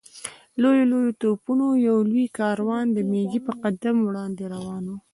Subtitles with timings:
[0.61, 4.93] لویو لویو توپونو یو لوی کاروان د مېږي په قدم وړاندې روان و.